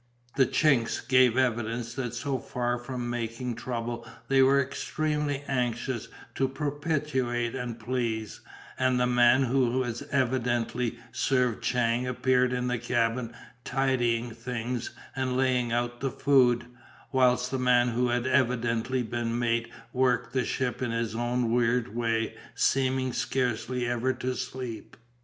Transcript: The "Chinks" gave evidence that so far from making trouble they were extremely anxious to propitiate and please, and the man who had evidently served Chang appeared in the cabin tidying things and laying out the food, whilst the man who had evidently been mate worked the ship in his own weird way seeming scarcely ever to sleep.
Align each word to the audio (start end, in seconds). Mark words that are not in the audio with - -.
The 0.35 0.47
"Chinks" 0.47 0.99
gave 1.07 1.37
evidence 1.37 1.93
that 1.93 2.15
so 2.15 2.39
far 2.39 2.79
from 2.79 3.07
making 3.07 3.53
trouble 3.53 4.07
they 4.29 4.41
were 4.41 4.59
extremely 4.59 5.43
anxious 5.47 6.07
to 6.33 6.47
propitiate 6.47 7.53
and 7.53 7.79
please, 7.79 8.39
and 8.79 8.99
the 8.99 9.05
man 9.05 9.43
who 9.43 9.83
had 9.83 10.01
evidently 10.09 10.97
served 11.11 11.61
Chang 11.61 12.07
appeared 12.07 12.51
in 12.51 12.65
the 12.65 12.79
cabin 12.79 13.31
tidying 13.63 14.31
things 14.31 14.89
and 15.15 15.37
laying 15.37 15.71
out 15.71 15.99
the 15.99 16.09
food, 16.09 16.65
whilst 17.11 17.51
the 17.51 17.59
man 17.59 17.89
who 17.89 18.07
had 18.07 18.25
evidently 18.25 19.03
been 19.03 19.37
mate 19.37 19.71
worked 19.93 20.33
the 20.33 20.45
ship 20.45 20.81
in 20.81 20.89
his 20.89 21.13
own 21.13 21.51
weird 21.51 21.95
way 21.95 22.35
seeming 22.55 23.13
scarcely 23.13 23.85
ever 23.85 24.13
to 24.13 24.33
sleep. 24.35 24.97